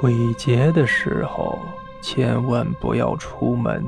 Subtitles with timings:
[0.00, 1.58] 鬼节的时候，
[2.00, 3.84] 千万不要出门，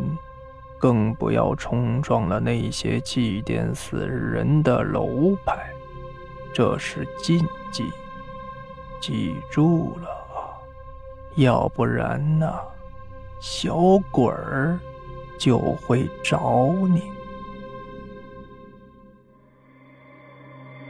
[0.76, 5.70] 更不要冲撞了那些祭奠死人的楼牌，
[6.52, 7.90] 这是禁忌，
[9.00, 10.52] 记住了啊！
[11.36, 12.46] 要不然呢，
[13.40, 13.74] 小
[14.10, 14.78] 鬼儿
[15.38, 17.04] 就会找你。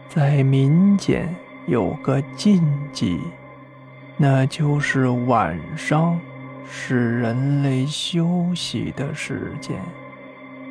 [0.09, 1.33] 在民间
[1.69, 2.61] 有个禁
[2.93, 3.21] 忌。
[4.17, 6.19] 那就是晚上
[6.71, 9.77] 是人类休息的时间，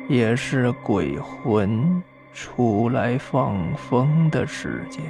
[0.08, 5.04] 也是鬼魂出来放风的时间。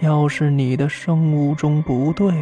[0.00, 2.34] 要是你的生物钟不对，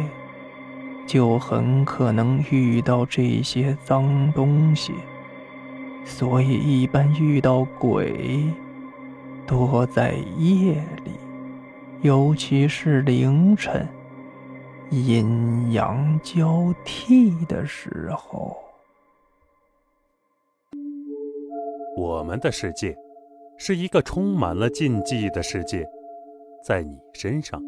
[1.05, 4.93] 就很可能遇到这些脏东西。
[6.03, 8.43] 所以，一般遇到鬼，
[9.47, 10.73] 多在夜
[11.05, 11.11] 里，
[12.01, 13.87] 尤其是凌晨。
[14.93, 18.55] 阴阳交替的时候，
[21.97, 22.95] 我们的世界
[23.57, 25.83] 是一个充满了禁忌的世界。
[26.63, 27.59] 在你身上，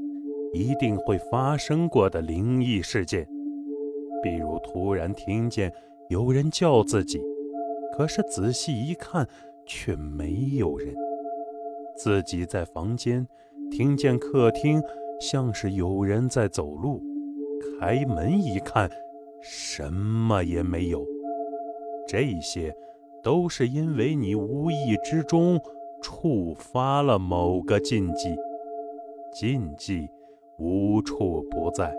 [0.54, 3.28] 一定会发生过的灵异事件，
[4.22, 5.74] 比如突然听见
[6.10, 7.20] 有人叫自己，
[7.98, 9.28] 可是仔细一看
[9.66, 10.94] 却没有人；
[11.98, 13.28] 自己在房间
[13.72, 14.80] 听见客厅
[15.20, 17.02] 像是有人在走路。
[17.80, 18.90] 开门一看，
[19.42, 21.06] 什么也没有。
[22.08, 22.76] 这些
[23.24, 25.60] 都是因为你无意之中
[26.02, 28.36] 触发了某个禁忌。
[29.34, 30.08] 禁忌
[30.58, 31.94] 无处不在，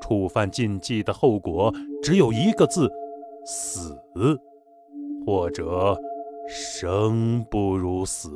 [0.00, 2.90] 触犯禁忌的后果只有一个字：
[3.44, 3.96] 死，
[5.24, 5.96] 或者
[6.48, 8.30] 生不如死。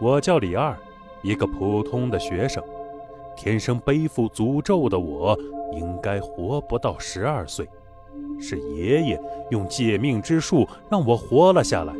[0.00, 0.76] 我叫李二，
[1.22, 2.62] 一个普通的学生。
[3.44, 5.38] 天生背负诅咒的我，
[5.74, 7.68] 应该活不到十二岁。
[8.40, 11.92] 是爷爷用借命之术让我活了下来。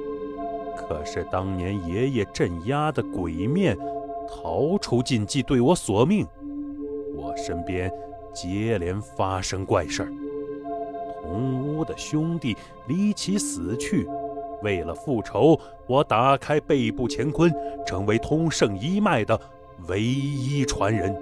[0.75, 3.77] 可是当年爷爷镇压的鬼面
[4.27, 6.27] 逃出禁忌，对我索命。
[7.15, 7.93] 我身边
[8.32, 10.09] 接连发生怪事儿，
[11.21, 12.56] 同屋的兄弟
[12.88, 14.09] 离奇死去。
[14.62, 17.53] 为了复仇，我打开背部乾坤，
[17.84, 19.38] 成为通圣一脉的。
[19.88, 21.15] 唯一传人，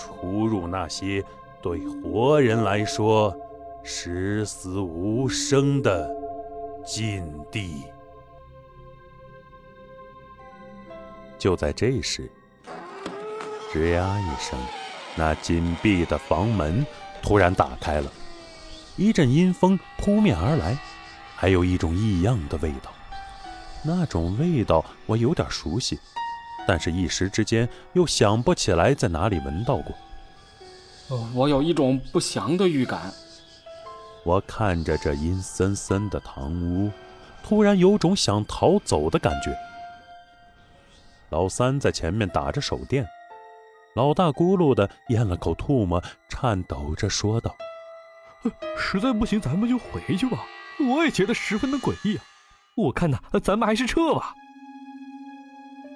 [0.00, 1.22] 出入那些
[1.60, 3.36] 对活人来说
[3.84, 6.10] 十死无生的
[6.86, 7.22] 禁
[7.52, 7.84] 地。
[11.38, 12.30] 就在这时，
[13.70, 14.58] 吱呀一声，
[15.16, 16.84] 那紧闭的房门
[17.22, 18.10] 突然打开了，
[18.96, 20.78] 一阵阴风扑面而来，
[21.36, 22.90] 还有一种异样的味道。
[23.82, 25.98] 那种味道我有点熟悉。
[26.66, 29.94] 但是，一时之间又想不起来在哪里闻到过。
[31.34, 33.12] 我有一种不祥的预感。
[34.24, 36.90] 我看着这阴森森的堂屋，
[37.42, 39.56] 突然有种想逃走的感觉。
[41.30, 43.08] 老三在前面打着手电，
[43.96, 47.56] 老大咕噜的咽了口唾沫，颤抖着说道
[48.76, 50.44] ：“实在不行，咱们就回去吧。
[50.78, 52.24] 我也觉得十分的诡异啊。
[52.76, 54.34] 我看呐，咱们还是撤吧。”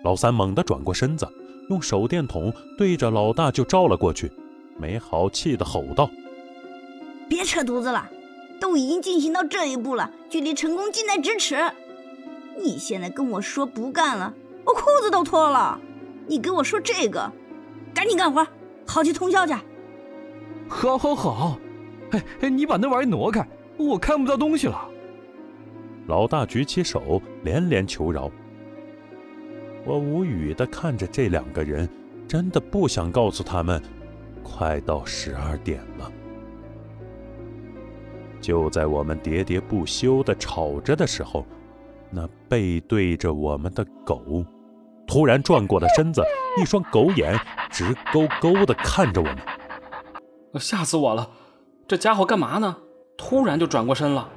[0.04, 1.26] 老三猛地转过身子，
[1.70, 4.30] 用手电筒对着老大就照了过去，
[4.78, 6.10] 没好气地吼道
[7.26, 8.08] ：“别扯犊子了，
[8.60, 11.56] 都已经进行到这一步了，距离成功近在咫尺。
[12.62, 14.32] 你现在跟我说不干了，
[14.66, 15.80] 我裤子都脱了。
[16.26, 17.32] 你给我说这个，
[17.94, 18.46] 赶紧干活，
[18.86, 19.54] 好去通宵去。
[20.68, 21.58] ”“好，好，好。
[22.12, 23.48] ”“哎哎，你把那玩意挪开，
[23.78, 24.86] 我看不到东西了。”
[26.06, 28.30] 老大举起手，连连求饶。
[29.84, 31.88] 我无语地看着这两个人，
[32.26, 33.82] 真的不想告诉他们，
[34.42, 36.10] 快到十二点了。
[38.40, 41.46] 就在我们喋喋不休地吵着的时候，
[42.10, 44.44] 那背对着我们的狗
[45.06, 46.22] 突然转过了身子，
[46.60, 47.38] 一双狗眼
[47.70, 49.38] 直勾勾地看着我们。
[50.54, 51.28] 吓死我了！
[51.86, 52.76] 这家伙干嘛呢？
[53.18, 54.30] 突然就转过身了。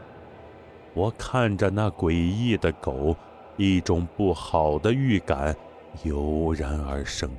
[0.93, 3.15] 我看着那诡异的狗。
[3.57, 5.56] 一种不好的预感
[6.04, 7.30] 油然而生，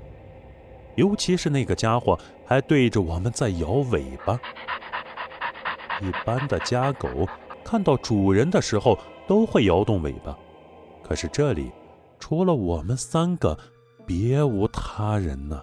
[0.96, 4.38] 尤其是那个家伙还对着我们在摇尾巴。
[6.00, 7.08] 一般的家狗
[7.64, 10.36] 看到主人的时候都会摇动尾巴，
[11.02, 11.70] 可是这里
[12.18, 13.58] 除了我们三个，
[14.06, 15.62] 别无他人呢。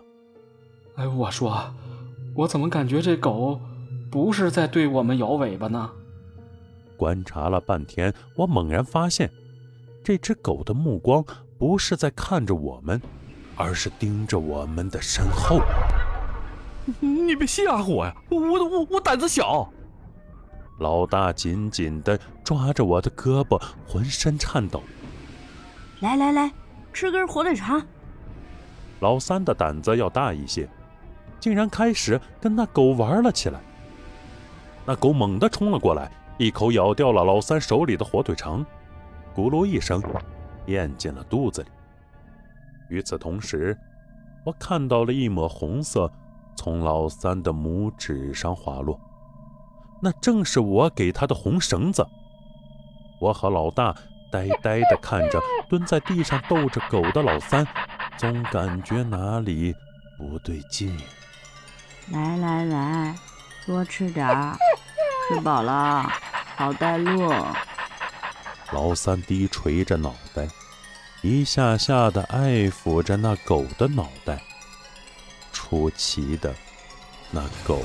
[0.96, 1.74] 哎，我说，
[2.34, 3.60] 我怎么感觉这狗
[4.10, 5.92] 不是在对我们摇尾巴呢？
[6.96, 9.30] 观察了半天，我猛然发现。
[10.06, 11.26] 这只狗的目光
[11.58, 13.02] 不是在看着我们，
[13.56, 15.60] 而是盯着我们的身后。
[17.00, 18.16] 你别吓唬我呀！
[18.30, 19.68] 我我我胆子小。
[20.78, 24.84] 老大紧紧地抓着我的胳膊，浑身颤抖。
[26.02, 26.52] 来来来，
[26.94, 27.82] 吃根火腿肠。
[29.00, 30.70] 老三的胆子要大一些，
[31.40, 33.60] 竟然开始跟那狗玩了起来。
[34.86, 38.64] 那狗猛地冲了过来，一口咬掉了老三手里的火腿肠，
[39.36, 40.02] 咕噜一声，
[40.68, 41.68] 咽进了肚子里。
[42.90, 43.78] 与此同时，
[44.46, 46.10] 我看到了一抹红色
[46.56, 48.98] 从老三的拇指上滑落，
[50.02, 52.06] 那正是我给他的红绳子。
[53.20, 53.94] 我和老大
[54.32, 57.68] 呆呆地看着蹲在地上逗着狗的老三，
[58.18, 59.76] 总感觉哪里
[60.18, 60.98] 不对劲。
[62.12, 63.16] 来来来，
[63.66, 64.56] 多吃点儿，
[65.28, 66.04] 吃饱了
[66.56, 67.34] 好带路。
[68.76, 70.46] 老三低垂着脑袋。
[71.22, 74.44] 一下下的爱抚着那狗的脑袋，
[75.54, 76.54] 出奇的，
[77.32, 77.82] 那狗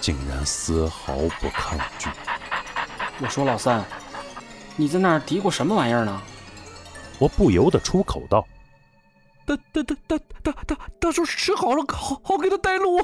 [0.00, 2.10] 竟然丝毫不抗拒。
[3.20, 3.84] 我说老三，
[4.74, 6.20] 你在那儿嘀咕什么玩意儿呢？
[7.20, 8.44] 我不由得出口道
[9.46, 12.98] ：“大大大大大大大叔吃好了，好好给他带路。”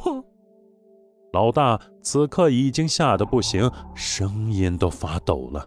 [1.33, 5.65] 老大此刻已经吓得不行，声音都发抖了。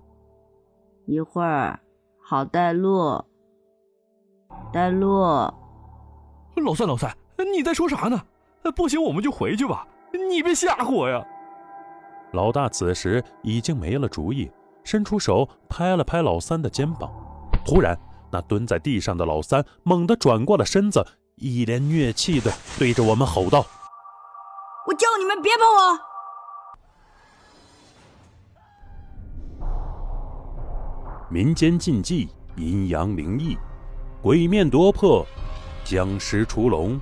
[1.09, 1.79] 一会儿
[2.21, 3.19] 好带路。
[4.71, 5.21] 带路，
[6.63, 7.11] 老三，老三，
[7.51, 8.21] 你在说啥呢？
[8.75, 9.87] 不行，我们就回去吧。
[10.29, 11.25] 你别吓唬我呀！
[12.33, 14.51] 老大此时已经没了主意，
[14.83, 17.11] 伸出手拍了拍老三的肩膀。
[17.65, 17.97] 突然，
[18.31, 21.03] 那蹲在地上的老三猛地转过了身子，
[21.37, 23.65] 一脸虐气的对着我们吼道
[24.87, 25.99] ：“我叫你们别碰我！”
[31.31, 33.55] 民间禁忌，阴阳灵异。
[34.19, 35.23] 鬼面夺魄，
[35.83, 36.99] 僵尸出笼，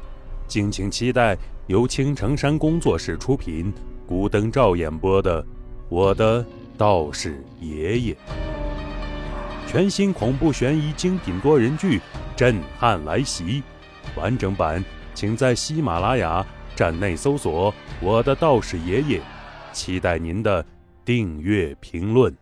[0.48, 1.38] 敬请期待
[1.68, 3.74] 由青城山工作室出品、
[4.06, 5.42] 古灯照演播的
[5.88, 6.46] 《我的
[6.78, 8.14] 道士爷爷》
[9.66, 12.00] 全新恐怖悬疑精品多人剧
[12.36, 13.64] 《震撼来袭》
[14.20, 14.84] 完整版，
[15.14, 16.46] 请在喜马拉雅
[16.76, 17.72] 站内搜索
[18.02, 19.20] 《我的道士爷爷》，
[19.72, 20.66] 期待您的
[21.06, 22.36] 订阅评论。